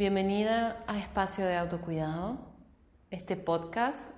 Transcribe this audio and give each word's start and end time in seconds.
Bienvenida 0.00 0.82
a 0.86 0.98
Espacio 0.98 1.44
de 1.44 1.58
Autocuidado, 1.58 2.38
este 3.10 3.36
podcast 3.36 4.14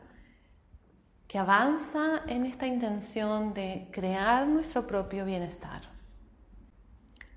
que 1.27 1.39
avanza 1.39 2.23
en 2.29 2.47
esta 2.47 2.69
intención 2.69 3.53
de 3.53 3.89
crear 3.91 4.47
nuestro 4.47 4.87
propio 4.87 5.25
bienestar. 5.25 5.83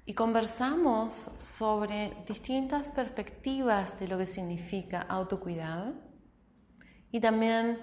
Y 0.06 0.14
conversamos 0.14 1.32
sobre 1.40 2.14
distintas 2.28 2.92
perspectivas 2.92 4.00
de 4.00 4.10
lo 4.10 4.20
que 4.20 4.28
significa 4.28 5.02
autocuidado 5.02 5.96
y 7.12 7.22
también 7.22 7.80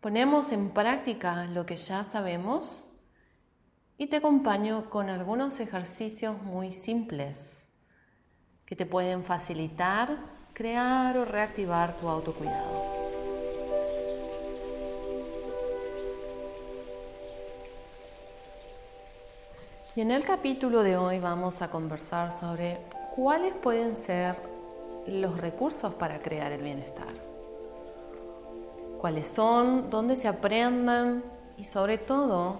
ponemos 0.00 0.50
en 0.50 0.70
práctica 0.70 1.44
lo 1.44 1.66
que 1.66 1.76
ya 1.76 2.02
sabemos 2.02 2.84
y 3.96 4.08
te 4.08 4.16
acompaño 4.16 4.90
con 4.90 5.08
algunos 5.08 5.60
ejercicios 5.60 6.42
muy 6.42 6.72
simples 6.72 7.69
que 8.70 8.76
te 8.76 8.86
pueden 8.86 9.24
facilitar 9.24 10.16
crear 10.52 11.18
o 11.18 11.24
reactivar 11.24 11.96
tu 11.96 12.08
autocuidado. 12.08 12.84
Y 19.96 20.00
en 20.02 20.12
el 20.12 20.24
capítulo 20.24 20.84
de 20.84 20.96
hoy 20.96 21.18
vamos 21.18 21.62
a 21.62 21.68
conversar 21.68 22.32
sobre 22.32 22.78
cuáles 23.16 23.54
pueden 23.54 23.96
ser 23.96 24.36
los 25.08 25.36
recursos 25.38 25.92
para 25.94 26.22
crear 26.22 26.52
el 26.52 26.62
bienestar. 26.62 27.08
Cuáles 29.00 29.26
son, 29.26 29.90
dónde 29.90 30.14
se 30.14 30.28
aprendan 30.28 31.24
y 31.58 31.64
sobre 31.64 31.98
todo, 31.98 32.58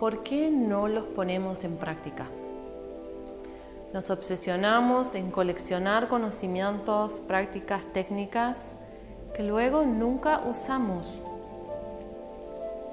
por 0.00 0.22
qué 0.22 0.50
no 0.50 0.88
los 0.88 1.04
ponemos 1.04 1.64
en 1.64 1.76
práctica. 1.76 2.28
Nos 3.92 4.08
obsesionamos 4.08 5.14
en 5.14 5.30
coleccionar 5.30 6.08
conocimientos, 6.08 7.20
prácticas, 7.28 7.84
técnicas 7.92 8.74
que 9.34 9.42
luego 9.42 9.82
nunca 9.82 10.40
usamos. 10.48 11.20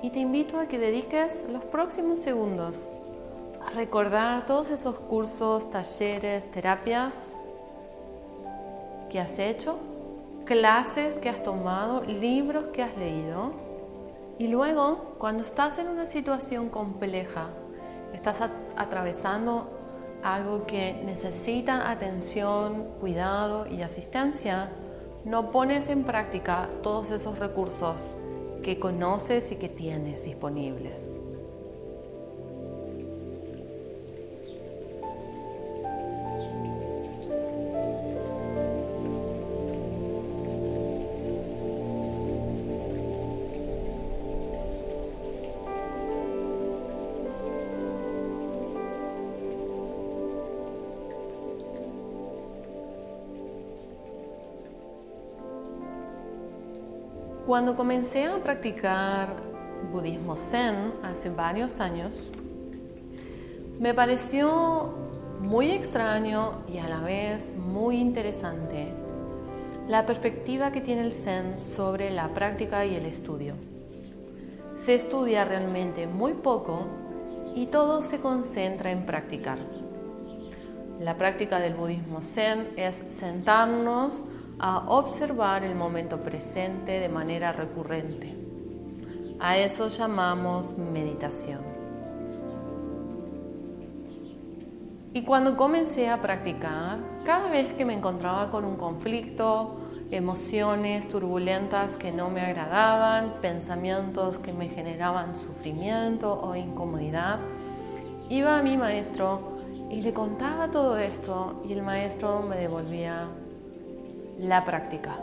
Y 0.01 0.09
te 0.09 0.19
invito 0.19 0.59
a 0.59 0.65
que 0.65 0.77
dediques 0.77 1.47
los 1.49 1.63
próximos 1.63 2.19
segundos 2.19 2.89
a 3.65 3.69
recordar 3.71 4.45
todos 4.45 4.69
esos 4.71 4.99
cursos, 4.99 5.69
talleres, 5.69 6.51
terapias 6.51 7.33
que 9.09 9.21
has 9.21 9.39
hecho, 9.39 9.77
clases 10.43 11.17
que 11.17 11.29
has 11.29 11.43
tomado, 11.43 12.03
libros 12.03 12.65
que 12.73 12.83
has 12.83 12.97
leído. 12.97 13.51
Y 14.37 14.47
luego, 14.47 15.15
cuando 15.17 15.43
estás 15.43 15.79
en 15.79 15.87
una 15.87 16.05
situación 16.05 16.67
compleja, 16.67 17.47
estás 18.13 18.41
atravesando 18.75 19.78
algo 20.23 20.65
que 20.65 21.01
necesita 21.05 21.89
atención, 21.89 22.85
cuidado 22.99 23.67
y 23.67 23.81
asistencia, 23.81 24.69
no 25.25 25.51
pones 25.51 25.89
en 25.89 26.03
práctica 26.03 26.69
todos 26.81 27.11
esos 27.11 27.39
recursos 27.39 28.15
que 28.63 28.79
conoces 28.79 29.51
y 29.51 29.55
que 29.55 29.69
tienes 29.69 30.23
disponibles. 30.23 31.19
Cuando 57.49 57.75
comencé 57.75 58.25
a 58.25 58.37
practicar 58.43 59.37
budismo 59.91 60.35
zen 60.35 60.93
hace 61.01 61.31
varios 61.31 61.79
años, 61.79 62.31
me 63.79 63.95
pareció 63.95 64.93
muy 65.41 65.71
extraño 65.71 66.61
y 66.71 66.77
a 66.77 66.87
la 66.87 66.99
vez 66.99 67.55
muy 67.55 67.97
interesante 67.97 68.93
la 69.87 70.05
perspectiva 70.05 70.71
que 70.71 70.81
tiene 70.81 71.01
el 71.01 71.11
zen 71.11 71.57
sobre 71.57 72.11
la 72.11 72.35
práctica 72.35 72.85
y 72.85 72.93
el 72.93 73.07
estudio. 73.07 73.55
Se 74.75 74.93
estudia 74.93 75.43
realmente 75.43 76.05
muy 76.05 76.35
poco 76.35 76.85
y 77.55 77.65
todo 77.65 78.03
se 78.03 78.19
concentra 78.19 78.91
en 78.91 79.07
practicar. 79.07 79.57
La 80.99 81.17
práctica 81.17 81.59
del 81.59 81.73
budismo 81.73 82.21
zen 82.21 82.67
es 82.75 82.95
sentarnos 82.95 84.23
a 84.59 84.79
observar 84.89 85.63
el 85.63 85.73
momento 85.73 86.17
presente 86.17 86.99
de 86.99 87.07
manera 87.07 87.53
recurrente. 87.53 88.35
A 89.39 89.57
eso 89.57 89.87
llamamos 89.87 90.77
meditación. 90.77 91.61
Y 95.13 95.23
cuando 95.23 95.55
comencé 95.55 96.09
a 96.09 96.21
practicar, 96.21 96.99
cada 97.23 97.49
vez 97.49 97.73
que 97.73 97.85
me 97.85 97.93
encontraba 97.93 98.51
con 98.51 98.65
un 98.65 98.75
conflicto, 98.75 99.77
emociones 100.11 101.07
turbulentas 101.07 101.95
que 101.95 102.11
no 102.11 102.29
me 102.29 102.41
agradaban, 102.41 103.35
pensamientos 103.41 104.39
que 104.39 104.51
me 104.51 104.67
generaban 104.67 105.35
sufrimiento 105.35 106.39
o 106.41 106.55
incomodidad, 106.55 107.39
iba 108.29 108.59
a 108.59 108.63
mi 108.63 108.75
maestro 108.75 109.57
y 109.89 110.01
le 110.01 110.13
contaba 110.13 110.69
todo 110.69 110.97
esto 110.97 111.61
y 111.67 111.73
el 111.73 111.81
maestro 111.81 112.41
me 112.41 112.57
devolvía 112.57 113.29
la 114.39 114.65
práctica. 114.65 115.17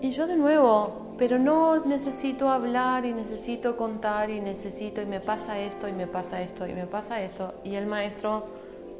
Y 0.00 0.10
yo 0.12 0.26
de 0.26 0.36
nuevo, 0.36 1.14
pero 1.18 1.38
no 1.38 1.84
necesito 1.84 2.48
hablar 2.48 3.04
y 3.04 3.12
necesito 3.12 3.76
contar 3.76 4.30
y 4.30 4.40
necesito 4.40 5.02
y 5.02 5.06
me 5.06 5.20
pasa 5.20 5.58
esto 5.58 5.88
y 5.88 5.92
me 5.92 6.06
pasa 6.06 6.40
esto 6.40 6.66
y 6.66 6.72
me 6.72 6.86
pasa 6.86 7.20
esto. 7.20 7.54
Y 7.64 7.74
el 7.74 7.86
maestro 7.86 8.44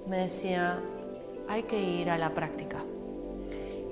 me 0.06 0.18
decía, 0.18 0.78
hay 1.48 1.62
que 1.62 1.80
ir 1.80 2.10
a 2.10 2.18
la 2.18 2.30
práctica. 2.30 2.78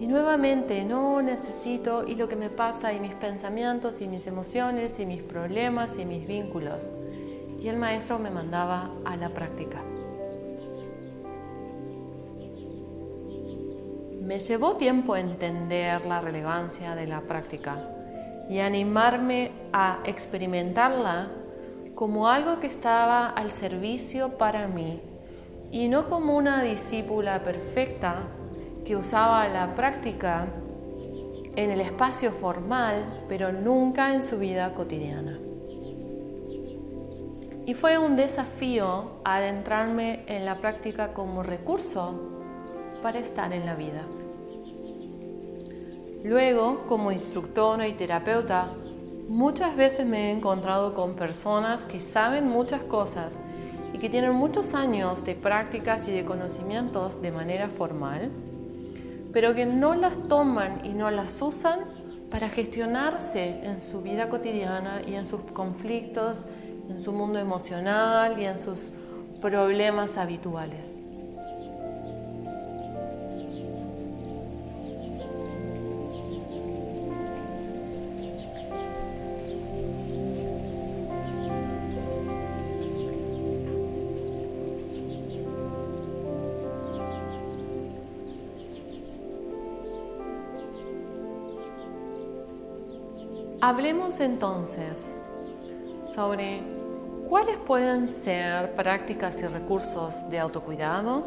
Y 0.00 0.06
nuevamente, 0.06 0.84
no 0.84 1.22
necesito 1.22 2.06
y 2.06 2.14
lo 2.14 2.28
que 2.28 2.36
me 2.36 2.50
pasa 2.50 2.92
y 2.92 3.00
mis 3.00 3.14
pensamientos 3.14 4.00
y 4.00 4.06
mis 4.06 4.26
emociones 4.26 5.00
y 5.00 5.06
mis 5.06 5.22
problemas 5.22 5.98
y 5.98 6.04
mis 6.04 6.26
vínculos. 6.26 6.92
Y 7.60 7.68
el 7.68 7.76
maestro 7.76 8.18
me 8.18 8.30
mandaba 8.30 8.90
a 9.04 9.16
la 9.16 9.30
práctica. 9.30 9.82
Me 14.28 14.40
llevó 14.40 14.76
tiempo 14.76 15.16
entender 15.16 16.04
la 16.04 16.20
relevancia 16.20 16.94
de 16.94 17.06
la 17.06 17.22
práctica 17.22 17.78
y 18.50 18.58
animarme 18.58 19.52
a 19.72 20.00
experimentarla 20.04 21.30
como 21.94 22.28
algo 22.28 22.60
que 22.60 22.66
estaba 22.66 23.28
al 23.28 23.50
servicio 23.50 24.36
para 24.36 24.68
mí 24.68 25.00
y 25.70 25.88
no 25.88 26.10
como 26.10 26.36
una 26.36 26.62
discípula 26.62 27.42
perfecta 27.42 28.24
que 28.84 28.96
usaba 28.96 29.48
la 29.48 29.74
práctica 29.74 30.46
en 31.56 31.70
el 31.70 31.80
espacio 31.80 32.30
formal, 32.30 33.24
pero 33.30 33.50
nunca 33.50 34.12
en 34.12 34.22
su 34.22 34.38
vida 34.38 34.74
cotidiana. 34.74 35.38
Y 37.64 37.72
fue 37.72 37.96
un 37.96 38.14
desafío 38.14 39.22
adentrarme 39.24 40.24
en 40.26 40.44
la 40.44 40.56
práctica 40.56 41.14
como 41.14 41.42
recurso 41.42 43.00
para 43.02 43.20
estar 43.20 43.54
en 43.54 43.64
la 43.64 43.74
vida. 43.74 44.02
Luego, 46.24 46.84
como 46.88 47.12
instructora 47.12 47.86
y 47.86 47.92
terapeuta, 47.92 48.68
muchas 49.28 49.76
veces 49.76 50.04
me 50.04 50.28
he 50.28 50.32
encontrado 50.32 50.94
con 50.94 51.14
personas 51.14 51.84
que 51.84 52.00
saben 52.00 52.48
muchas 52.48 52.82
cosas 52.82 53.40
y 53.92 53.98
que 53.98 54.10
tienen 54.10 54.32
muchos 54.32 54.74
años 54.74 55.24
de 55.24 55.34
prácticas 55.34 56.08
y 56.08 56.10
de 56.10 56.24
conocimientos 56.24 57.22
de 57.22 57.30
manera 57.30 57.68
formal, 57.68 58.30
pero 59.32 59.54
que 59.54 59.64
no 59.64 59.94
las 59.94 60.16
toman 60.28 60.84
y 60.84 60.90
no 60.90 61.10
las 61.10 61.40
usan 61.40 61.80
para 62.30 62.48
gestionarse 62.48 63.60
en 63.62 63.80
su 63.80 64.02
vida 64.02 64.28
cotidiana 64.28 65.02
y 65.06 65.14
en 65.14 65.26
sus 65.26 65.40
conflictos, 65.52 66.46
en 66.90 67.00
su 67.00 67.12
mundo 67.12 67.38
emocional 67.38 68.40
y 68.40 68.44
en 68.44 68.58
sus 68.58 68.90
problemas 69.40 70.18
habituales. 70.18 71.07
Hablemos 93.60 94.20
entonces 94.20 95.16
sobre 96.14 96.62
cuáles 97.28 97.56
pueden 97.56 98.06
ser 98.06 98.72
prácticas 98.76 99.42
y 99.42 99.48
recursos 99.48 100.30
de 100.30 100.38
autocuidado 100.38 101.24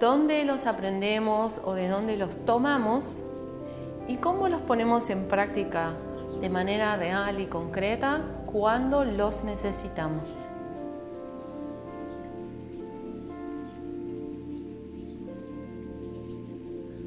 dónde 0.00 0.44
los 0.44 0.66
aprendemos 0.66 1.60
o 1.64 1.74
de 1.74 1.86
dónde 1.86 2.16
los 2.16 2.34
tomamos 2.44 3.22
y 4.08 4.16
cómo 4.16 4.48
los 4.48 4.60
ponemos 4.62 5.08
en 5.08 5.28
práctica 5.28 5.92
de 6.40 6.50
manera 6.50 6.96
real 6.96 7.40
y 7.40 7.46
concreta 7.46 8.22
cuando 8.46 9.04
los 9.04 9.44
necesitamos. 9.44 10.28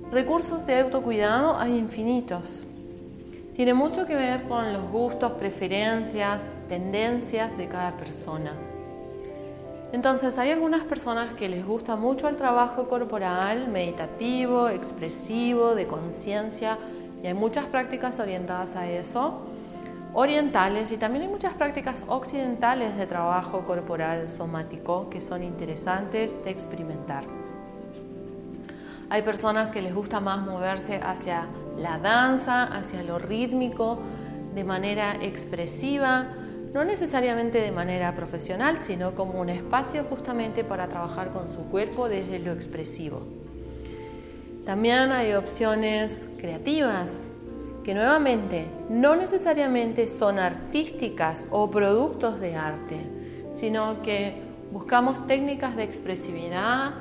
Recursos 0.09 0.65
de 0.65 0.79
autocuidado 0.79 1.57
hay 1.57 1.77
infinitos. 1.77 2.63
Tiene 3.59 3.73
mucho 3.73 4.05
que 4.05 4.15
ver 4.15 4.43
con 4.43 4.71
los 4.71 4.89
gustos, 4.89 5.33
preferencias, 5.33 6.45
tendencias 6.69 7.57
de 7.57 7.67
cada 7.67 7.91
persona. 7.97 8.53
Entonces 9.91 10.37
hay 10.37 10.51
algunas 10.51 10.85
personas 10.85 11.33
que 11.33 11.49
les 11.49 11.65
gusta 11.65 11.97
mucho 11.97 12.29
el 12.29 12.37
trabajo 12.37 12.87
corporal, 12.87 13.67
meditativo, 13.67 14.69
expresivo, 14.69 15.75
de 15.75 15.87
conciencia, 15.87 16.77
y 17.21 17.27
hay 17.27 17.33
muchas 17.33 17.65
prácticas 17.65 18.21
orientadas 18.21 18.77
a 18.77 18.89
eso, 18.89 19.41
orientales, 20.13 20.93
y 20.93 20.97
también 20.97 21.23
hay 21.23 21.29
muchas 21.29 21.53
prácticas 21.53 22.05
occidentales 22.07 22.95
de 22.95 23.07
trabajo 23.07 23.65
corporal 23.65 24.29
somático 24.29 25.09
que 25.09 25.19
son 25.19 25.43
interesantes 25.43 26.41
de 26.45 26.49
experimentar. 26.49 27.25
Hay 29.09 29.21
personas 29.21 29.69
que 29.69 29.81
les 29.81 29.93
gusta 29.93 30.21
más 30.21 30.39
moverse 30.39 31.01
hacia 31.03 31.45
la 31.79 31.97
danza, 31.97 32.63
hacia 32.63 33.03
lo 33.03 33.19
rítmico, 33.19 33.99
de 34.53 34.63
manera 34.63 35.15
expresiva, 35.21 36.27
no 36.73 36.83
necesariamente 36.83 37.61
de 37.61 37.71
manera 37.71 38.13
profesional, 38.15 38.77
sino 38.77 39.15
como 39.15 39.39
un 39.39 39.49
espacio 39.49 40.03
justamente 40.03 40.63
para 40.63 40.87
trabajar 40.87 41.31
con 41.31 41.51
su 41.53 41.63
cuerpo 41.69 42.09
desde 42.09 42.39
lo 42.39 42.53
expresivo. 42.53 43.21
También 44.65 45.11
hay 45.11 45.33
opciones 45.33 46.29
creativas 46.37 47.31
que 47.83 47.95
nuevamente 47.95 48.67
no 48.89 49.15
necesariamente 49.15 50.05
son 50.05 50.37
artísticas 50.37 51.47
o 51.49 51.71
productos 51.71 52.39
de 52.39 52.55
arte, 52.55 52.97
sino 53.53 54.01
que 54.03 54.35
buscamos 54.71 55.25
técnicas 55.25 55.75
de 55.75 55.83
expresividad, 55.83 56.93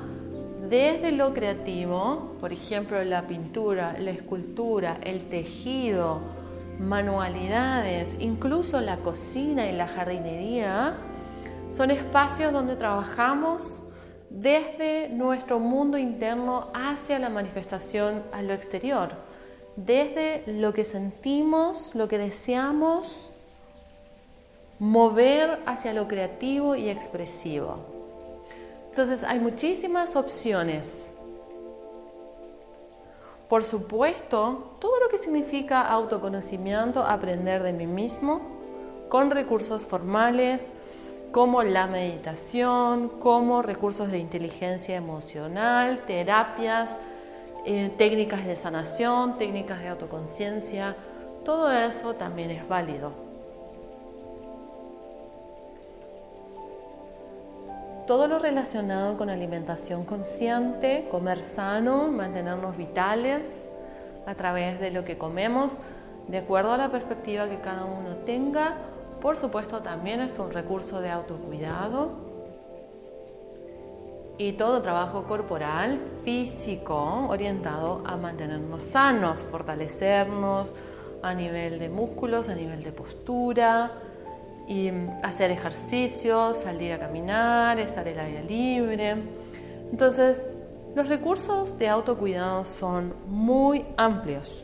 desde 0.69 1.11
lo 1.11 1.33
creativo, 1.33 2.35
por 2.39 2.53
ejemplo 2.53 3.03
la 3.03 3.27
pintura, 3.27 3.95
la 3.99 4.11
escultura, 4.11 4.99
el 5.03 5.27
tejido, 5.27 6.21
manualidades, 6.79 8.15
incluso 8.19 8.79
la 8.79 8.97
cocina 8.97 9.67
y 9.67 9.75
la 9.75 9.87
jardinería, 9.87 10.97
son 11.71 11.91
espacios 11.91 12.53
donde 12.53 12.75
trabajamos 12.75 13.83
desde 14.29 15.09
nuestro 15.09 15.59
mundo 15.59 15.97
interno 15.97 16.67
hacia 16.73 17.19
la 17.19 17.29
manifestación 17.29 18.23
a 18.31 18.41
lo 18.43 18.53
exterior, 18.53 19.13
desde 19.75 20.43
lo 20.45 20.73
que 20.73 20.85
sentimos, 20.85 21.95
lo 21.95 22.07
que 22.07 22.17
deseamos, 22.17 23.31
mover 24.77 25.59
hacia 25.65 25.93
lo 25.93 26.07
creativo 26.07 26.75
y 26.75 26.89
expresivo. 26.89 27.98
Entonces 28.89 29.23
hay 29.23 29.39
muchísimas 29.39 30.15
opciones. 30.15 31.13
Por 33.47 33.63
supuesto, 33.63 34.75
todo 34.79 34.99
lo 34.99 35.09
que 35.09 35.17
significa 35.17 35.81
autoconocimiento, 35.81 37.03
aprender 37.03 37.63
de 37.63 37.73
mí 37.73 37.87
mismo, 37.87 38.41
con 39.09 39.31
recursos 39.31 39.85
formales 39.85 40.71
como 41.31 41.63
la 41.63 41.87
meditación, 41.87 43.09
como 43.19 43.61
recursos 43.61 44.11
de 44.11 44.17
inteligencia 44.17 44.95
emocional, 44.95 46.03
terapias, 46.05 46.91
eh, 47.65 47.91
técnicas 47.97 48.45
de 48.45 48.55
sanación, 48.55 49.37
técnicas 49.37 49.79
de 49.79 49.89
autoconciencia, 49.89 50.95
todo 51.45 51.71
eso 51.71 52.15
también 52.15 52.51
es 52.51 52.67
válido. 52.67 53.28
Todo 58.09 58.27
lo 58.27 58.39
relacionado 58.39 59.17
con 59.17 59.29
alimentación 59.29 60.03
consciente, 60.03 61.07
comer 61.11 61.43
sano, 61.43 62.07
mantenernos 62.07 62.75
vitales 62.75 63.69
a 64.25 64.33
través 64.33 64.79
de 64.79 64.89
lo 64.89 65.05
que 65.05 65.19
comemos, 65.19 65.77
de 66.27 66.39
acuerdo 66.39 66.71
a 66.71 66.77
la 66.77 66.89
perspectiva 66.89 67.47
que 67.47 67.59
cada 67.59 67.85
uno 67.85 68.15
tenga. 68.25 68.77
Por 69.21 69.37
supuesto, 69.37 69.83
también 69.83 70.21
es 70.21 70.39
un 70.39 70.51
recurso 70.51 71.01
de 71.01 71.11
autocuidado. 71.11 72.09
Y 74.39 74.53
todo 74.53 74.81
trabajo 74.81 75.25
corporal, 75.25 75.99
físico, 76.23 77.27
orientado 77.29 78.01
a 78.07 78.17
mantenernos 78.17 78.81
sanos, 78.81 79.43
fortalecernos 79.43 80.73
a 81.21 81.35
nivel 81.35 81.77
de 81.77 81.89
músculos, 81.89 82.49
a 82.49 82.55
nivel 82.55 82.81
de 82.81 82.91
postura, 82.91 83.91
y 84.69 84.91
hacer 85.23 85.49
ejercicio, 85.49 86.53
salir 86.53 86.93
a 86.93 86.99
caminar, 86.99 87.79
estar 87.79 88.07
al 88.07 88.19
aire 88.19 88.43
libre. 88.43 89.15
Entonces, 89.91 90.45
los 90.95 91.09
recursos 91.09 91.77
de 91.79 91.89
autocuidado 91.89 92.63
son 92.65 93.15
muy 93.27 93.83
amplios. 93.97 94.63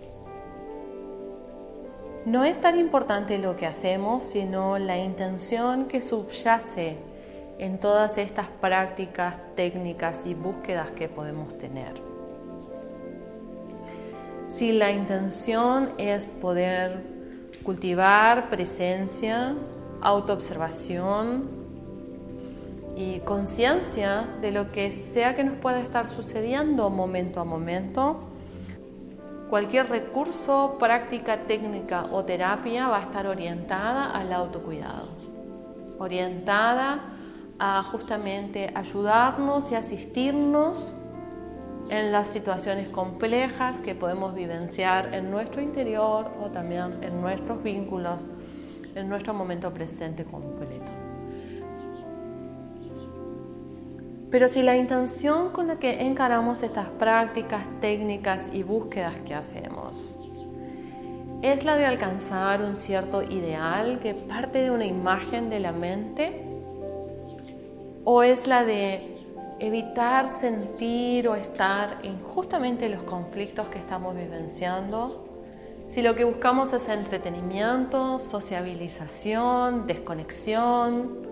No 2.27 2.43
es 2.43 2.61
tan 2.61 2.77
importante 2.77 3.39
lo 3.39 3.57
que 3.57 3.65
hacemos, 3.65 4.23
sino 4.23 4.77
la 4.77 4.97
intención 4.97 5.85
que 5.85 6.01
subyace 6.01 6.97
en 7.57 7.79
todas 7.79 8.19
estas 8.19 8.47
prácticas, 8.47 9.39
técnicas 9.55 10.27
y 10.27 10.35
búsquedas 10.35 10.91
que 10.91 11.09
podemos 11.09 11.57
tener. 11.57 11.93
Si 14.45 14.71
la 14.71 14.91
intención 14.91 15.93
es 15.97 16.29
poder 16.29 17.01
cultivar 17.63 18.49
presencia, 18.49 19.55
autoobservación 20.05 21.49
y 22.95 23.19
conciencia 23.21 24.27
de 24.39 24.51
lo 24.51 24.71
que 24.71 24.91
sea 24.91 25.35
que 25.35 25.43
nos 25.43 25.57
pueda 25.57 25.79
estar 25.81 26.07
sucediendo 26.09 26.89
momento 26.89 27.41
a 27.41 27.43
momento. 27.43 28.19
Cualquier 29.49 29.89
recurso, 29.89 30.77
práctica, 30.79 31.41
técnica 31.47 32.05
o 32.11 32.23
terapia 32.23 32.87
va 32.87 32.99
a 32.99 33.01
estar 33.01 33.25
orientada 33.25 34.11
al 34.11 34.31
autocuidado, 34.31 35.09
orientada 35.97 36.99
a 37.57 37.83
justamente 37.83 38.71
ayudarnos 38.75 39.71
y 39.71 39.75
asistirnos 39.75 40.85
en 41.89 42.11
las 42.11 42.27
situaciones 42.29 42.89
complejas 42.89 43.81
que 43.81 43.95
podemos 43.95 44.35
vivenciar 44.35 45.13
en 45.13 45.31
nuestro 45.31 45.61
interior 45.61 46.27
o 46.41 46.47
también 46.47 47.03
en 47.03 47.21
nuestros 47.21 47.61
vínculos 47.63 48.27
en 48.95 49.09
nuestro 49.09 49.33
momento 49.33 49.71
presente 49.73 50.25
completo. 50.25 50.91
Pero 54.31 54.47
si 54.47 54.63
la 54.63 54.75
intención 54.75 55.51
con 55.51 55.67
la 55.67 55.77
que 55.77 56.01
encaramos 56.01 56.63
estas 56.63 56.87
prácticas, 56.89 57.63
técnicas 57.79 58.49
y 58.51 58.63
búsquedas 58.63 59.15
que 59.25 59.33
hacemos 59.33 59.95
es 61.41 61.63
la 61.63 61.75
de 61.77 61.85
alcanzar 61.85 62.61
un 62.61 62.75
cierto 62.75 63.21
ideal 63.21 63.99
que 63.99 64.13
parte 64.13 64.59
de 64.59 64.71
una 64.71 64.85
imagen 64.85 65.49
de 65.49 65.59
la 65.59 65.71
mente, 65.71 66.41
o 68.03 68.23
es 68.23 68.47
la 68.47 68.63
de 68.63 69.15
evitar 69.59 70.29
sentir 70.29 71.27
o 71.27 71.35
estar 71.35 71.99
en 72.03 72.21
justamente 72.23 72.89
los 72.89 73.03
conflictos 73.03 73.67
que 73.67 73.79
estamos 73.79 74.15
vivenciando, 74.15 75.24
si 75.85 76.01
lo 76.01 76.15
que 76.15 76.23
buscamos 76.23 76.73
es 76.73 76.89
entretenimiento, 76.89 78.19
sociabilización, 78.19 79.87
desconexión, 79.87 81.25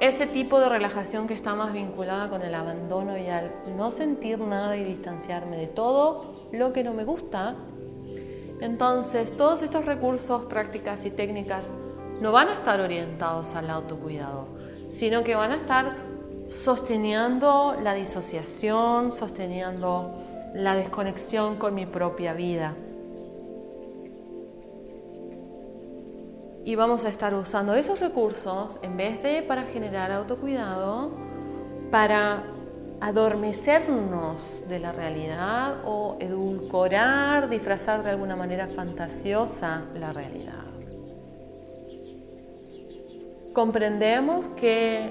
ese 0.00 0.26
tipo 0.26 0.58
de 0.58 0.68
relajación 0.68 1.28
que 1.28 1.34
está 1.34 1.54
más 1.54 1.72
vinculada 1.72 2.28
con 2.28 2.42
el 2.42 2.54
abandono 2.54 3.16
y 3.16 3.28
al 3.28 3.52
no 3.76 3.90
sentir 3.90 4.40
nada 4.40 4.76
y 4.76 4.84
distanciarme 4.84 5.56
de 5.56 5.68
todo 5.68 6.48
lo 6.52 6.72
que 6.72 6.82
no 6.82 6.92
me 6.92 7.04
gusta, 7.04 7.54
entonces 8.60 9.36
todos 9.36 9.62
estos 9.62 9.84
recursos, 9.84 10.44
prácticas 10.46 11.06
y 11.06 11.10
técnicas 11.10 11.62
no 12.20 12.32
van 12.32 12.48
a 12.48 12.54
estar 12.54 12.80
orientados 12.80 13.54
al 13.54 13.70
autocuidado, 13.70 14.46
sino 14.88 15.22
que 15.22 15.36
van 15.36 15.52
a 15.52 15.56
estar 15.56 15.96
sosteniendo 16.48 17.76
la 17.82 17.94
disociación, 17.94 19.12
sosteniendo 19.12 20.14
la 20.54 20.74
desconexión 20.74 21.56
con 21.56 21.74
mi 21.74 21.86
propia 21.86 22.32
vida. 22.32 22.74
Y 26.64 26.76
vamos 26.76 27.04
a 27.04 27.10
estar 27.10 27.34
usando 27.34 27.74
esos 27.74 28.00
recursos 28.00 28.78
en 28.82 28.96
vez 28.96 29.22
de 29.22 29.42
para 29.42 29.64
generar 29.64 30.10
autocuidado, 30.10 31.10
para 31.90 32.44
adormecernos 33.00 34.66
de 34.68 34.78
la 34.78 34.92
realidad 34.92 35.76
o 35.84 36.16
edulcorar, 36.20 37.50
disfrazar 37.50 38.02
de 38.02 38.10
alguna 38.10 38.34
manera 38.34 38.66
fantasiosa 38.68 39.82
la 39.94 40.12
realidad. 40.12 40.64
Comprendemos 43.52 44.48
que 44.48 45.10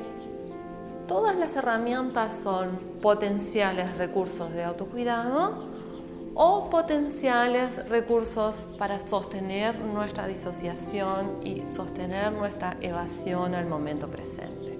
todas 1.07 1.35
las 1.35 1.55
herramientas 1.55 2.35
son 2.41 2.79
potenciales 3.01 3.95
recursos 3.97 4.51
de 4.53 4.63
autocuidado 4.63 5.72
o 6.35 6.69
potenciales 6.69 7.87
recursos 7.89 8.55
para 8.77 8.99
sostener 8.99 9.77
nuestra 9.79 10.27
disociación 10.27 11.45
y 11.45 11.63
sostener 11.73 12.31
nuestra 12.31 12.77
evasión 12.81 13.53
al 13.55 13.65
momento 13.65 14.07
presente. 14.07 14.73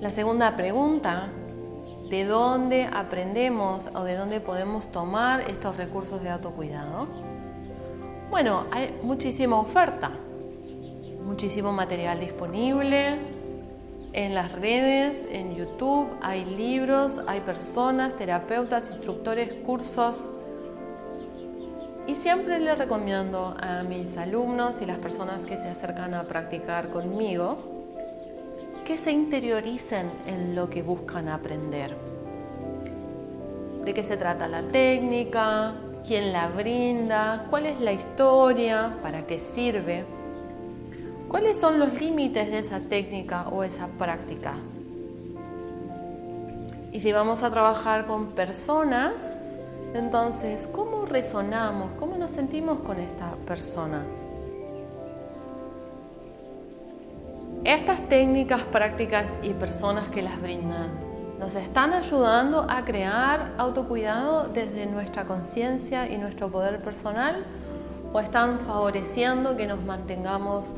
La 0.00 0.12
segunda 0.12 0.56
pregunta, 0.56 1.28
¿de 2.08 2.24
dónde 2.24 2.88
aprendemos 2.92 3.88
o 3.94 4.04
de 4.04 4.16
dónde 4.16 4.40
podemos 4.40 4.90
tomar 4.90 5.48
estos 5.50 5.76
recursos 5.76 6.22
de 6.22 6.30
autocuidado? 6.30 7.06
Bueno, 8.30 8.66
hay 8.70 8.98
muchísima 9.02 9.58
oferta, 9.58 10.10
muchísimo 11.24 11.72
material 11.72 12.20
disponible 12.20 13.18
en 14.12 14.34
las 14.34 14.52
redes, 14.52 15.28
en 15.30 15.54
YouTube, 15.54 16.08
hay 16.22 16.44
libros, 16.44 17.20
hay 17.26 17.40
personas, 17.40 18.16
terapeutas, 18.16 18.90
instructores, 18.90 19.52
cursos. 19.64 20.32
Y 22.06 22.14
siempre 22.14 22.58
les 22.58 22.78
recomiendo 22.78 23.54
a 23.60 23.82
mis 23.82 24.16
alumnos 24.16 24.80
y 24.80 24.86
las 24.86 24.98
personas 24.98 25.44
que 25.44 25.58
se 25.58 25.68
acercan 25.68 26.14
a 26.14 26.24
practicar 26.24 26.88
conmigo 26.88 27.77
que 28.88 28.96
se 28.96 29.12
interioricen 29.12 30.10
en 30.26 30.54
lo 30.54 30.70
que 30.70 30.82
buscan 30.82 31.28
aprender. 31.28 31.94
¿De 33.84 33.92
qué 33.92 34.02
se 34.02 34.16
trata 34.16 34.48
la 34.48 34.62
técnica? 34.62 35.74
¿Quién 36.06 36.32
la 36.32 36.48
brinda? 36.48 37.44
¿Cuál 37.50 37.66
es 37.66 37.80
la 37.80 37.92
historia? 37.92 38.96
¿Para 39.02 39.26
qué 39.26 39.38
sirve? 39.38 40.06
¿Cuáles 41.28 41.58
son 41.58 41.78
los 41.78 42.00
límites 42.00 42.50
de 42.50 42.60
esa 42.60 42.80
técnica 42.80 43.50
o 43.50 43.62
esa 43.62 43.88
práctica? 43.88 44.54
Y 46.90 47.00
si 47.00 47.12
vamos 47.12 47.42
a 47.42 47.50
trabajar 47.50 48.06
con 48.06 48.28
personas, 48.28 49.54
entonces, 49.92 50.66
¿cómo 50.66 51.04
resonamos? 51.04 51.90
¿Cómo 51.98 52.16
nos 52.16 52.30
sentimos 52.30 52.78
con 52.78 52.98
esta 53.00 53.34
persona? 53.46 54.02
Estas 57.68 58.08
técnicas, 58.08 58.62
prácticas 58.62 59.26
y 59.42 59.50
personas 59.50 60.08
que 60.08 60.22
las 60.22 60.40
brindan 60.40 60.88
nos 61.38 61.54
están 61.54 61.92
ayudando 61.92 62.64
a 62.66 62.82
crear 62.86 63.52
autocuidado 63.58 64.48
desde 64.48 64.86
nuestra 64.86 65.26
conciencia 65.26 66.10
y 66.10 66.16
nuestro 66.16 66.50
poder 66.50 66.80
personal 66.80 67.44
o 68.10 68.20
están 68.20 68.60
favoreciendo 68.60 69.54
que 69.54 69.66
nos 69.66 69.84
mantengamos 69.84 70.70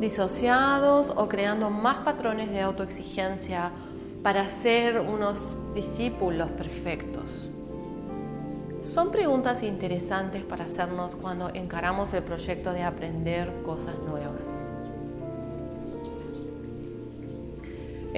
disociados 0.00 1.12
o 1.14 1.28
creando 1.28 1.68
más 1.68 1.96
patrones 1.96 2.48
de 2.48 2.62
autoexigencia 2.62 3.70
para 4.22 4.48
ser 4.48 5.00
unos 5.00 5.54
discípulos 5.74 6.48
perfectos. 6.52 7.50
Son 8.80 9.10
preguntas 9.12 9.62
interesantes 9.62 10.44
para 10.44 10.64
hacernos 10.64 11.14
cuando 11.14 11.50
encaramos 11.50 12.14
el 12.14 12.22
proyecto 12.22 12.72
de 12.72 12.84
aprender 12.84 13.52
cosas 13.66 13.96
nuevas. 13.98 14.67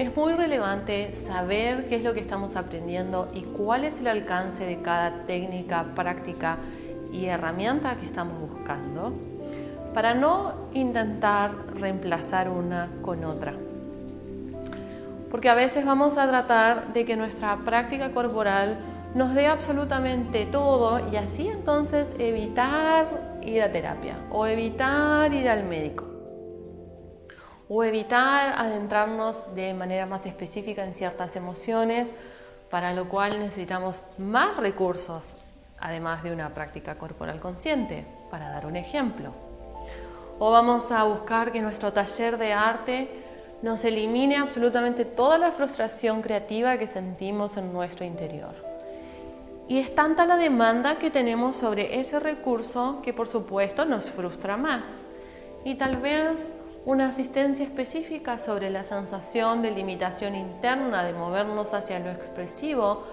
Es 0.01 0.15
muy 0.15 0.33
relevante 0.33 1.13
saber 1.13 1.87
qué 1.87 1.97
es 1.97 2.03
lo 2.03 2.15
que 2.15 2.21
estamos 2.21 2.55
aprendiendo 2.55 3.29
y 3.35 3.41
cuál 3.41 3.83
es 3.83 3.99
el 3.99 4.07
alcance 4.07 4.65
de 4.65 4.81
cada 4.81 5.27
técnica, 5.27 5.85
práctica 5.95 6.57
y 7.11 7.27
herramienta 7.27 7.97
que 7.97 8.07
estamos 8.07 8.39
buscando 8.39 9.13
para 9.93 10.15
no 10.15 10.55
intentar 10.73 11.51
reemplazar 11.75 12.49
una 12.49 12.89
con 13.03 13.23
otra. 13.23 13.53
Porque 15.29 15.49
a 15.49 15.53
veces 15.53 15.85
vamos 15.85 16.17
a 16.17 16.27
tratar 16.27 16.93
de 16.93 17.05
que 17.05 17.15
nuestra 17.15 17.57
práctica 17.57 18.11
corporal 18.11 18.79
nos 19.13 19.35
dé 19.35 19.45
absolutamente 19.45 20.47
todo 20.47 20.99
y 21.11 21.17
así 21.17 21.47
entonces 21.47 22.15
evitar 22.17 23.05
ir 23.43 23.61
a 23.61 23.71
terapia 23.71 24.15
o 24.31 24.47
evitar 24.47 25.31
ir 25.31 25.47
al 25.47 25.63
médico 25.63 26.10
o 27.73 27.85
evitar 27.85 28.53
adentrarnos 28.57 29.55
de 29.55 29.73
manera 29.73 30.05
más 30.05 30.25
específica 30.25 30.83
en 30.83 30.93
ciertas 30.93 31.37
emociones, 31.37 32.11
para 32.69 32.91
lo 32.91 33.07
cual 33.07 33.39
necesitamos 33.39 34.01
más 34.17 34.57
recursos, 34.57 35.37
además 35.79 36.21
de 36.21 36.33
una 36.33 36.49
práctica 36.49 36.95
corporal 36.95 37.39
consciente, 37.39 38.05
para 38.29 38.49
dar 38.49 38.65
un 38.65 38.75
ejemplo. 38.75 39.31
O 40.37 40.51
vamos 40.51 40.91
a 40.91 41.05
buscar 41.05 41.53
que 41.53 41.61
nuestro 41.61 41.93
taller 41.93 42.37
de 42.37 42.51
arte 42.51 43.07
nos 43.61 43.85
elimine 43.85 44.35
absolutamente 44.35 45.05
toda 45.05 45.37
la 45.37 45.53
frustración 45.53 46.21
creativa 46.21 46.77
que 46.77 46.87
sentimos 46.87 47.55
en 47.55 47.71
nuestro 47.71 48.03
interior. 48.03 48.53
Y 49.69 49.79
es 49.79 49.95
tanta 49.95 50.25
la 50.25 50.35
demanda 50.35 50.95
que 50.95 51.09
tenemos 51.09 51.55
sobre 51.55 52.01
ese 52.01 52.19
recurso 52.19 52.99
que 53.01 53.13
por 53.13 53.29
supuesto 53.29 53.85
nos 53.85 54.09
frustra 54.09 54.57
más. 54.57 54.97
Y 55.63 55.75
tal 55.75 55.95
vez 55.95 56.57
una 56.85 57.09
asistencia 57.09 57.63
específica 57.63 58.39
sobre 58.39 58.69
la 58.69 58.83
sensación 58.83 59.61
de 59.61 59.71
limitación 59.71 60.35
interna 60.35 61.03
de 61.03 61.13
movernos 61.13 61.73
hacia 61.73 61.99
lo 61.99 62.09
expresivo 62.09 63.03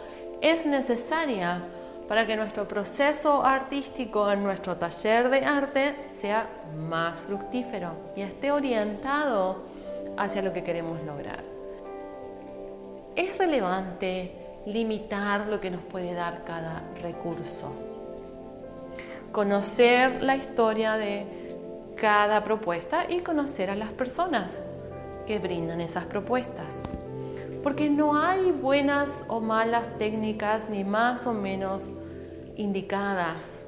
es 0.41 0.65
necesaria 0.65 1.63
para 2.09 2.27
que 2.27 2.37
nuestro 2.37 2.67
proceso 2.67 3.45
artístico 3.45 4.31
en 4.31 4.43
nuestro 4.43 4.77
taller 4.77 5.29
de 5.29 5.45
arte 5.45 5.99
sea 5.99 6.49
más 6.89 7.19
fructífero 7.19 7.93
y 8.17 8.23
esté 8.23 8.51
orientado 8.51 9.65
hacia 10.17 10.41
lo 10.41 10.55
que 10.55 10.65
queremos 10.65 11.03
lograr. 11.05 11.45
Es 13.15 13.37
relevante 13.37 14.35
limitar 14.67 15.47
lo 15.49 15.61
que 15.61 15.71
nos 15.71 15.83
puede 15.83 16.15
dar 16.15 16.45
cada 16.45 16.85
recurso. 17.03 17.73
Conocer 19.31 20.23
la 20.23 20.37
historia 20.37 20.97
de 20.97 21.38
cada 22.01 22.45
propuesta 22.45 23.11
y 23.11 23.21
conocer 23.21 23.71
a 23.71 23.75
las 23.77 23.91
personas 23.91 24.61
que 25.27 25.39
brindan 25.39 25.81
esas 25.81 26.07
propuestas. 26.07 26.83
Porque 27.63 27.91
no 27.91 28.17
hay 28.17 28.53
buenas 28.53 29.13
o 29.29 29.41
malas 29.41 29.89
técnicas 29.99 30.71
ni 30.71 30.85
más 30.85 31.27
o 31.27 31.35
menos 31.35 31.93
indicadas. 32.57 33.63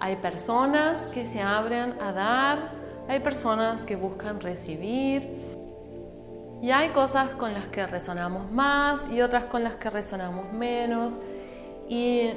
Hay 0.00 0.16
personas 0.16 1.02
que 1.08 1.26
se 1.26 1.40
abren 1.40 1.94
a 2.00 2.12
dar, 2.12 2.70
hay 3.08 3.20
personas 3.20 3.84
que 3.84 3.96
buscan 3.96 4.40
recibir 4.40 5.44
y 6.62 6.70
hay 6.70 6.88
cosas 6.88 7.30
con 7.30 7.52
las 7.52 7.66
que 7.66 7.86
resonamos 7.86 8.50
más 8.50 9.00
y 9.12 9.20
otras 9.20 9.44
con 9.44 9.62
las 9.62 9.74
que 9.74 9.90
resonamos 9.90 10.52
menos. 10.52 11.14
Y 11.88 12.30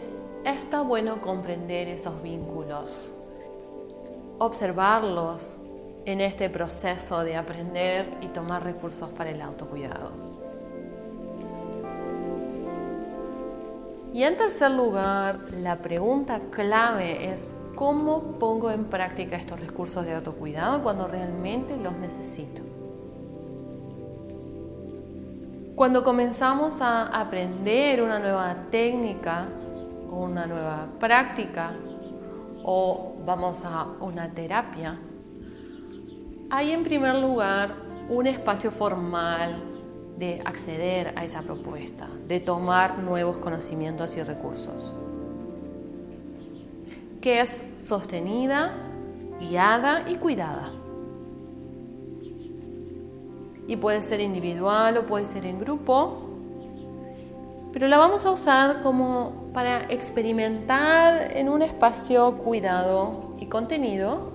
está 0.46 0.82
bueno 0.82 1.22
comprender 1.22 1.88
esos 1.88 2.22
vínculos 2.22 3.16
observarlos 4.40 5.54
en 6.06 6.22
este 6.22 6.50
proceso 6.50 7.24
de 7.24 7.36
aprender 7.36 8.18
y 8.22 8.28
tomar 8.28 8.64
recursos 8.64 9.10
para 9.10 9.30
el 9.30 9.42
autocuidado. 9.42 10.12
Y 14.14 14.24
en 14.24 14.36
tercer 14.38 14.72
lugar, 14.72 15.38
la 15.62 15.76
pregunta 15.76 16.40
clave 16.50 17.32
es 17.32 17.48
cómo 17.76 18.22
pongo 18.40 18.72
en 18.72 18.86
práctica 18.86 19.38
estos 19.38 19.60
recursos 19.60 20.04
de 20.04 20.16
autocuidado 20.16 20.82
cuando 20.82 21.08
realmente 21.08 21.78
los 21.78 21.94
necesito. 21.94 22.64
Cuando 25.76 26.04
comenzamos 26.04 26.82
a 26.82 27.06
aprender 27.06 28.02
una 28.02 28.20
nueva 28.20 28.56
técnica 28.72 29.48
o 30.12 30.16
una 30.16 30.46
nueva 30.46 30.88
práctica, 31.00 31.72
o 32.72 33.16
vamos 33.26 33.66
a 33.66 33.88
una 34.00 34.30
terapia, 34.30 35.00
hay 36.52 36.72
en 36.72 36.84
primer 36.84 37.16
lugar 37.16 37.74
un 38.10 38.28
espacio 38.28 38.70
formal 38.70 39.56
de 40.20 40.40
acceder 40.46 41.14
a 41.16 41.26
esa 41.26 41.42
propuesta, 41.42 42.08
de 42.28 42.40
tomar 42.40 43.00
nuevos 43.00 43.38
conocimientos 43.38 44.16
y 44.18 44.22
recursos, 44.22 44.96
que 47.22 47.42
es 47.42 47.66
sostenida, 47.76 48.76
guiada 49.40 50.08
y 50.08 50.18
cuidada. 50.18 50.72
Y 53.68 53.78
puede 53.78 54.04
ser 54.04 54.20
individual 54.20 54.96
o 54.98 55.08
puede 55.08 55.26
ser 55.26 55.48
en 55.48 55.58
grupo, 55.58 56.29
pero 57.72 57.88
la 57.88 57.98
vamos 57.98 58.26
a 58.26 58.32
usar 58.32 58.82
como 58.82 59.50
para 59.54 59.84
experimentar 59.90 61.38
en 61.38 61.50
un 61.50 61.62
espacio 61.62 62.38
cuidado 62.40 63.36
y 63.40 63.46
contenido 63.46 64.32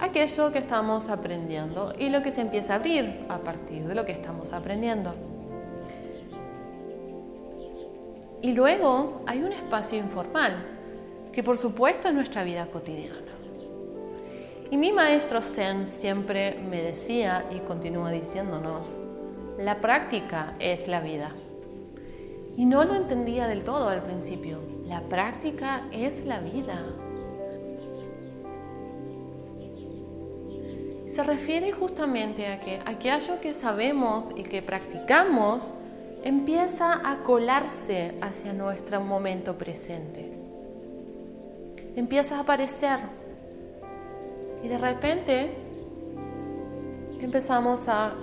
aquello 0.00 0.52
que 0.52 0.58
estamos 0.58 1.08
aprendiendo 1.08 1.92
y 1.98 2.10
lo 2.10 2.22
que 2.22 2.30
se 2.30 2.42
empieza 2.42 2.74
a 2.74 2.76
abrir 2.76 3.24
a 3.28 3.38
partir 3.38 3.84
de 3.86 3.94
lo 3.94 4.04
que 4.04 4.12
estamos 4.12 4.52
aprendiendo. 4.52 5.14
Y 8.40 8.52
luego 8.52 9.22
hay 9.26 9.42
un 9.42 9.52
espacio 9.52 9.98
informal, 9.98 10.64
que 11.32 11.42
por 11.42 11.58
supuesto 11.58 12.08
es 12.08 12.14
nuestra 12.14 12.44
vida 12.44 12.66
cotidiana. 12.66 13.18
Y 14.70 14.76
mi 14.76 14.92
maestro 14.92 15.40
Zen 15.40 15.86
siempre 15.88 16.58
me 16.70 16.82
decía 16.82 17.46
y 17.50 17.58
continúa 17.60 18.10
diciéndonos, 18.10 18.98
la 19.58 19.80
práctica 19.80 20.54
es 20.60 20.86
la 20.86 21.00
vida. 21.00 21.32
Y 22.58 22.66
no 22.66 22.84
lo 22.84 22.96
entendía 22.96 23.46
del 23.46 23.62
todo 23.62 23.88
al 23.88 24.02
principio. 24.02 24.58
La 24.88 25.02
práctica 25.02 25.82
es 25.92 26.26
la 26.26 26.40
vida. 26.40 26.84
Se 31.06 31.22
refiere 31.22 31.70
justamente 31.70 32.48
a 32.48 32.60
que 32.60 32.80
aquello 32.84 33.40
que 33.40 33.54
sabemos 33.54 34.32
y 34.34 34.42
que 34.42 34.60
practicamos 34.60 35.72
empieza 36.24 37.00
a 37.08 37.22
colarse 37.22 38.14
hacia 38.20 38.52
nuestro 38.52 39.02
momento 39.02 39.56
presente. 39.56 40.28
Empieza 41.94 42.38
a 42.38 42.40
aparecer. 42.40 42.98
Y 44.64 44.66
de 44.66 44.78
repente 44.78 45.54
empezamos 47.20 47.86
a 47.86 48.14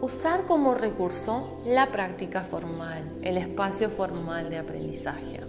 usar 0.00 0.44
como 0.46 0.74
recurso 0.74 1.60
la 1.66 1.86
práctica 1.86 2.42
formal, 2.42 3.02
el 3.22 3.36
espacio 3.36 3.90
formal 3.90 4.48
de 4.48 4.58
aprendizaje. 4.58 5.40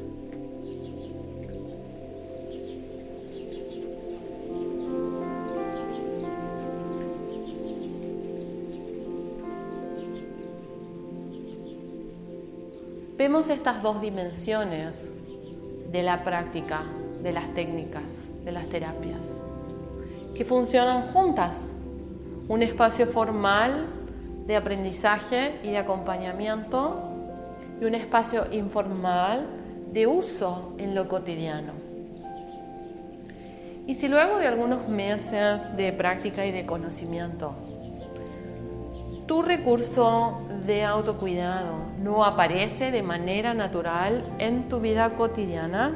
Vemos 13.18 13.50
estas 13.50 13.84
dos 13.84 14.02
dimensiones 14.02 15.14
de 15.92 16.04
la 16.04 16.24
práctica, 16.24 16.86
de 17.22 17.34
las 17.34 17.54
técnicas, 17.54 18.26
de 18.46 18.52
las 18.54 18.68
terapias, 18.70 19.42
que 20.34 20.46
funcionan 20.46 21.10
juntas. 21.10 21.74
Un 22.48 22.64
espacio 22.64 23.06
formal 23.06 23.99
de 24.50 24.56
aprendizaje 24.56 25.60
y 25.62 25.70
de 25.70 25.78
acompañamiento 25.78 27.04
y 27.80 27.86
un 27.86 27.94
espacio 27.94 28.52
informal 28.52 29.46
de 29.94 30.08
uso 30.08 30.74
en 30.80 30.96
lo 30.96 31.08
cotidiano. 31.08 31.74
Y 33.86 33.94
si 33.94 34.08
luego 34.08 34.40
de 34.40 34.48
algunos 34.48 34.88
meses 34.88 35.76
de 35.78 35.94
práctica 35.94 36.48
y 36.48 36.52
de 36.52 36.66
conocimiento, 36.66 37.54
tu 39.28 39.44
recurso 39.44 40.42
de 40.66 40.84
autocuidado 40.84 41.76
no 42.02 42.26
aparece 42.26 42.90
de 42.90 43.04
manera 43.04 43.54
natural 43.54 44.36
en 44.40 44.68
tu 44.68 44.80
vida 44.80 45.12
cotidiana, 45.12 45.96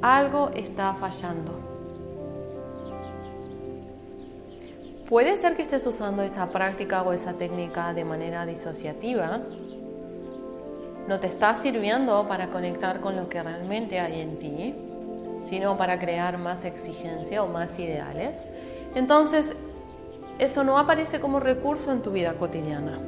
algo 0.00 0.48
está 0.54 0.94
fallando. 0.94 1.59
Puede 5.10 5.36
ser 5.38 5.56
que 5.56 5.62
estés 5.62 5.84
usando 5.88 6.22
esa 6.22 6.50
práctica 6.50 7.02
o 7.02 7.12
esa 7.12 7.32
técnica 7.32 7.92
de 7.92 8.04
manera 8.04 8.46
disociativa. 8.46 9.40
No 11.08 11.18
te 11.18 11.26
está 11.26 11.56
sirviendo 11.56 12.28
para 12.28 12.46
conectar 12.50 13.00
con 13.00 13.16
lo 13.16 13.28
que 13.28 13.42
realmente 13.42 13.98
hay 13.98 14.20
en 14.20 14.38
ti, 14.38 14.74
sino 15.46 15.76
para 15.76 15.98
crear 15.98 16.38
más 16.38 16.64
exigencia 16.64 17.42
o 17.42 17.48
más 17.48 17.76
ideales. 17.80 18.46
Entonces, 18.94 19.56
eso 20.38 20.62
no 20.62 20.78
aparece 20.78 21.18
como 21.18 21.40
recurso 21.40 21.90
en 21.90 22.02
tu 22.02 22.12
vida 22.12 22.34
cotidiana. 22.34 23.00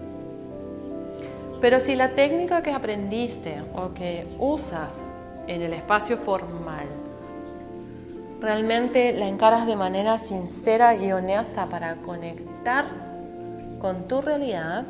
Pero 1.60 1.78
si 1.78 1.94
la 1.94 2.16
técnica 2.16 2.64
que 2.64 2.72
aprendiste 2.72 3.62
o 3.76 3.94
que 3.94 4.26
usas 4.40 5.00
en 5.46 5.62
el 5.62 5.72
espacio 5.72 6.16
formal 6.16 7.01
realmente 8.42 9.12
la 9.12 9.28
encaras 9.28 9.66
de 9.66 9.76
manera 9.76 10.18
sincera 10.18 10.96
y 10.96 11.12
honesta 11.12 11.66
para 11.66 11.96
conectar 11.96 12.86
con 13.80 14.08
tu 14.08 14.20
realidad, 14.20 14.84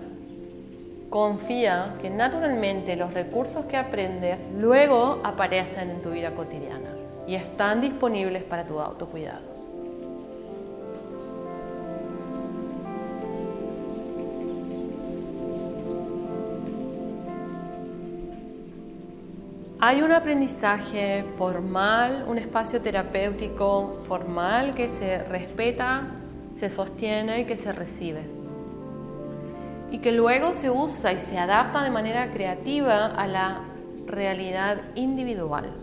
confía 1.11 1.95
que 2.01 2.09
naturalmente 2.09 2.97
los 2.97 3.13
recursos 3.13 3.67
que 3.67 3.77
aprendes 3.77 4.47
luego 4.59 5.21
aparecen 5.23 5.91
en 5.91 6.03
tu 6.03 6.11
vida 6.11 6.35
cotidiana 6.35 6.91
y 7.27 7.35
están 7.35 7.83
disponibles 7.83 8.43
para 8.43 8.65
tu 8.65 8.81
autocuidado. 8.81 9.52
Hay 19.85 20.01
un 20.01 20.13
aprendizaje 20.13 21.25
formal, 21.37 22.25
un 22.29 22.39
espacio 22.39 22.81
terapéutico 22.81 23.99
formal 24.07 24.77
que 24.77 24.89
se 24.89 25.25
respeta, 25.25 26.07
se 26.55 26.71
sostiene 26.71 27.41
y 27.41 27.45
que 27.47 27.57
se 27.57 27.73
recibe. 27.73 28.21
Y 29.91 29.99
que 29.99 30.13
luego 30.13 30.55
se 30.55 30.71
usa 30.71 31.13
y 31.13 31.19
se 31.19 31.37
adapta 31.37 31.83
de 31.83 31.91
manera 31.91 32.31
creativa 32.33 33.07
a 33.07 33.27
la 33.27 33.63
realidad 34.07 34.79
individual. 34.95 35.75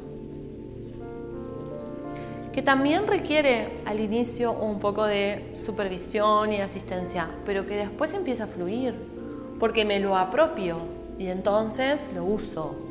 Que 2.54 2.62
también 2.62 3.06
requiere 3.06 3.68
al 3.86 4.00
inicio 4.00 4.54
un 4.54 4.80
poco 4.80 5.04
de 5.04 5.52
supervisión 5.56 6.54
y 6.54 6.62
asistencia, 6.62 7.28
pero 7.46 7.68
que 7.68 7.76
después 7.76 8.14
empieza 8.14 8.46
a 8.46 8.48
fluir, 8.48 8.96
porque 9.60 9.84
me 9.84 10.00
lo 10.00 10.16
apropio 10.16 10.78
y 11.18 11.28
entonces 11.28 12.10
lo 12.16 12.24
uso 12.24 12.89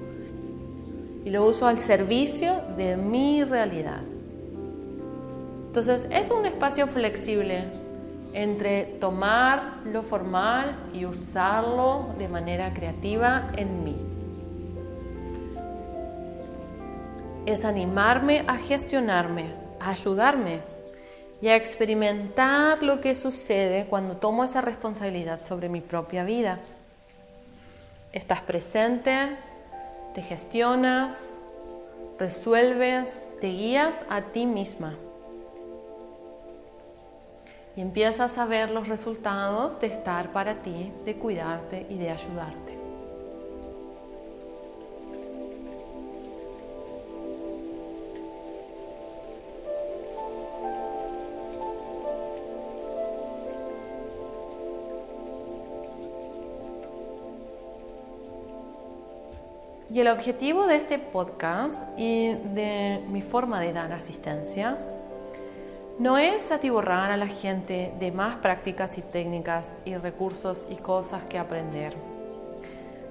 y 1.28 1.30
lo 1.30 1.44
uso 1.44 1.66
al 1.66 1.78
servicio 1.78 2.62
de 2.78 2.96
mi 2.96 3.44
realidad. 3.44 4.00
Entonces 5.66 6.06
es 6.10 6.30
un 6.30 6.46
espacio 6.46 6.86
flexible 6.86 7.64
entre 8.32 8.84
tomar 8.98 9.80
lo 9.84 10.02
formal 10.02 10.88
y 10.94 11.04
usarlo 11.04 12.14
de 12.16 12.28
manera 12.28 12.72
creativa 12.72 13.52
en 13.58 13.84
mí. 13.84 13.96
Es 17.44 17.66
animarme 17.66 18.44
a 18.46 18.56
gestionarme, 18.56 19.50
a 19.80 19.90
ayudarme 19.90 20.60
y 21.42 21.48
a 21.48 21.56
experimentar 21.56 22.82
lo 22.82 23.02
que 23.02 23.14
sucede 23.14 23.84
cuando 23.84 24.16
tomo 24.16 24.44
esa 24.44 24.62
responsabilidad 24.62 25.42
sobre 25.42 25.68
mi 25.68 25.82
propia 25.82 26.24
vida. 26.24 26.58
Estás 28.14 28.40
presente, 28.40 29.36
te 30.18 30.24
gestionas, 30.24 31.32
resuelves, 32.18 33.24
te 33.40 33.46
guías 33.46 34.04
a 34.10 34.20
ti 34.20 34.46
misma. 34.46 34.96
Y 37.76 37.82
empiezas 37.82 38.36
a 38.36 38.44
ver 38.44 38.70
los 38.70 38.88
resultados 38.88 39.78
de 39.78 39.86
estar 39.86 40.32
para 40.32 40.60
ti, 40.60 40.92
de 41.04 41.14
cuidarte 41.14 41.86
y 41.88 41.98
de 41.98 42.10
ayudarte. 42.10 42.67
El 60.00 60.06
objetivo 60.06 60.68
de 60.68 60.76
este 60.76 60.96
podcast 61.00 61.82
y 61.98 62.32
de 62.32 63.02
mi 63.08 63.20
forma 63.20 63.60
de 63.60 63.72
dar 63.72 63.92
asistencia 63.92 64.78
no 65.98 66.18
es 66.18 66.52
atiborrar 66.52 67.10
a 67.10 67.16
la 67.16 67.26
gente 67.26 67.92
de 67.98 68.12
más 68.12 68.36
prácticas 68.36 68.96
y 68.96 69.02
técnicas 69.02 69.76
y 69.84 69.96
recursos 69.96 70.68
y 70.70 70.76
cosas 70.76 71.24
que 71.24 71.36
aprender, 71.36 71.94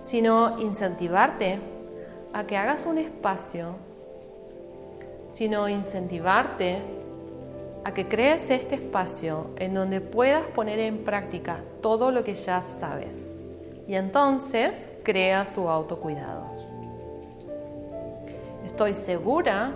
sino 0.02 0.62
incentivarte 0.62 1.60
a 2.32 2.46
que 2.46 2.56
hagas 2.56 2.86
un 2.86 3.00
espacio, 3.00 3.76
sino 5.28 5.68
incentivarte 5.68 6.78
a 7.84 7.94
que 7.94 8.08
crees 8.08 8.50
este 8.50 8.76
espacio 8.76 9.48
en 9.58 9.74
donde 9.74 10.00
puedas 10.00 10.48
poner 10.48 10.80
en 10.80 11.04
práctica 11.04 11.60
todo 11.82 12.12
lo 12.12 12.24
que 12.24 12.34
ya 12.34 12.62
sabes 12.62 13.52
y 13.90 13.96
entonces 13.96 14.88
creas 15.04 15.54
tu 15.54 15.68
autocuidado. 15.68 16.67
Estoy 18.78 18.94
segura 18.94 19.72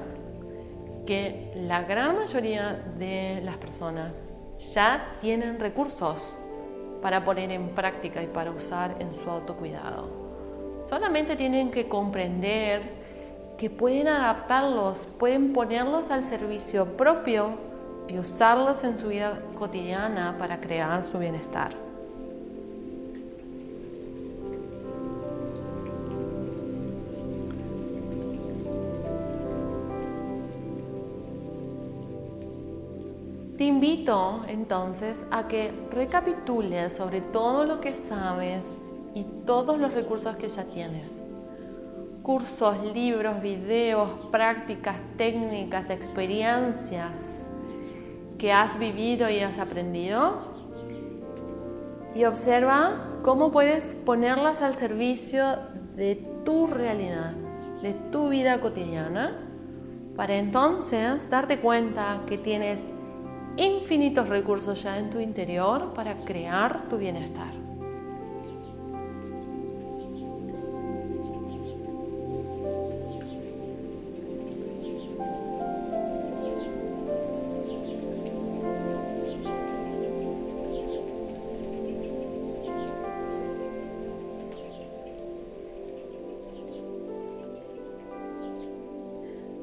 que 1.07 1.51
la 1.55 1.81
gran 1.81 2.17
mayoría 2.17 2.73
de 2.99 3.41
las 3.43 3.57
personas 3.57 4.31
ya 4.75 5.17
tienen 5.21 5.59
recursos 5.59 6.37
para 7.01 7.25
poner 7.25 7.49
en 7.49 7.69
práctica 7.69 8.21
y 8.21 8.27
para 8.27 8.51
usar 8.51 8.97
en 8.99 9.15
su 9.15 9.27
autocuidado. 9.27 10.07
Solamente 10.87 11.35
tienen 11.35 11.71
que 11.71 11.87
comprender 11.89 12.83
que 13.57 13.71
pueden 13.71 14.07
adaptarlos, 14.07 14.99
pueden 15.17 15.51
ponerlos 15.51 16.11
al 16.11 16.23
servicio 16.23 16.95
propio 16.95 17.55
y 18.07 18.19
usarlos 18.19 18.83
en 18.83 18.99
su 18.99 19.07
vida 19.07 19.41
cotidiana 19.57 20.35
para 20.37 20.61
crear 20.61 21.03
su 21.05 21.17
bienestar. 21.17 21.90
Entonces 34.47 35.23
a 35.29 35.47
que 35.47 35.71
recapitules 35.91 36.93
sobre 36.93 37.21
todo 37.21 37.65
lo 37.65 37.79
que 37.81 37.93
sabes 37.93 38.67
y 39.13 39.23
todos 39.45 39.79
los 39.79 39.93
recursos 39.93 40.35
que 40.37 40.47
ya 40.47 40.63
tienes. 40.65 41.29
Cursos, 42.23 42.77
libros, 42.93 43.41
videos, 43.41 44.09
prácticas, 44.31 44.97
técnicas, 45.17 45.89
experiencias 45.89 47.47
que 48.37 48.51
has 48.51 48.79
vivido 48.79 49.29
y 49.29 49.39
has 49.39 49.59
aprendido. 49.59 50.49
Y 52.15 52.25
observa 52.25 53.19
cómo 53.21 53.51
puedes 53.51 53.85
ponerlas 54.05 54.61
al 54.63 54.77
servicio 54.77 55.43
de 55.95 56.15
tu 56.43 56.65
realidad, 56.65 57.33
de 57.83 57.93
tu 58.11 58.29
vida 58.29 58.59
cotidiana, 58.59 59.47
para 60.15 60.35
entonces 60.35 61.29
darte 61.29 61.59
cuenta 61.59 62.21
que 62.27 62.37
tienes 62.37 62.89
infinitos 63.57 64.29
recursos 64.29 64.81
ya 64.83 64.97
en 64.97 65.09
tu 65.09 65.19
interior 65.19 65.93
para 65.93 66.15
crear 66.25 66.87
tu 66.89 66.97
bienestar. 66.97 67.53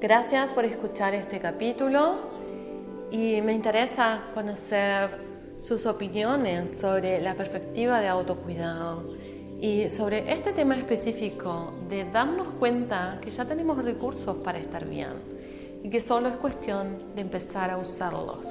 Gracias 0.01 0.53
por 0.53 0.64
escuchar 0.64 1.14
este 1.14 1.40
capítulo 1.40 2.38
y 3.11 3.40
me 3.42 3.53
interesa 3.53 4.23
conocer 4.35 5.11
sus 5.61 5.87
opiniones 5.87 6.79
sobre 6.79 7.21
la 7.21 7.35
perspectiva 7.35 8.01
de 8.01 8.09
autocuidado 8.09 9.05
y 9.61 9.90
sobre 9.90 10.33
este 10.33 10.53
tema 10.53 10.77
específico 10.77 11.75
de 11.88 12.05
darnos 12.05 12.49
cuenta 12.59 13.18
que 13.21 13.31
ya 13.31 13.44
tenemos 13.44 13.83
recursos 13.83 14.37
para 14.37 14.59
estar 14.59 14.85
bien 14.85 15.14
y 15.83 15.90
que 15.90 16.01
solo 16.01 16.29
es 16.29 16.37
cuestión 16.37 17.14
de 17.14 17.23
empezar 17.23 17.71
a 17.71 17.79
usarlos. 17.79 18.47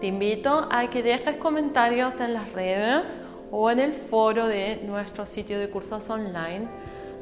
Te 0.00 0.06
invito 0.06 0.66
a 0.70 0.88
que 0.88 1.02
dejes 1.02 1.36
comentarios 1.36 2.18
en 2.20 2.32
las 2.32 2.52
redes 2.52 3.18
o 3.52 3.70
en 3.70 3.80
el 3.80 3.92
foro 3.92 4.46
de 4.46 4.80
nuestro 4.86 5.26
sitio 5.26 5.58
de 5.58 5.68
cursos 5.68 6.08
online 6.08 6.68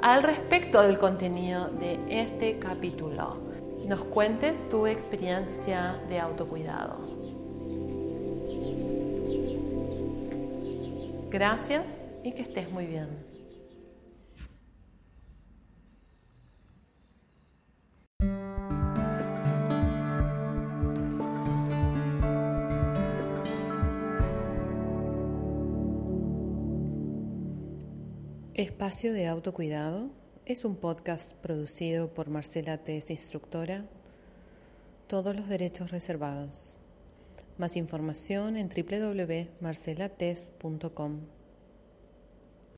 al 0.01 0.23
respecto 0.23 0.81
del 0.83 0.97
contenido 0.97 1.69
de 1.69 1.99
este 2.09 2.59
capítulo. 2.59 3.48
Nos 3.89 4.05
cuentes 4.05 4.69
tu 4.69 4.87
experiencia 4.87 5.99
de 6.11 6.21
autocuidado. 6.21 6.99
Gracias 11.31 11.97
y 12.23 12.33
que 12.33 12.43
estés 12.43 12.71
muy 12.71 12.85
bien. 12.85 13.09
Espacio 28.53 29.15
de 29.15 29.29
Autocuidado 29.29 30.11
es 30.49 30.65
un 30.65 30.75
podcast 30.77 31.35
producido 31.35 32.15
por 32.15 32.31
Marcela 32.31 32.79
Tess, 32.79 33.11
instructora. 33.11 33.85
Todos 35.07 35.37
los 35.37 35.47
derechos 35.47 35.91
reservados. 35.91 36.75
Más 37.59 37.77
información 37.77 38.57
en 38.57 38.71
www.marcelates.com. 38.71 41.38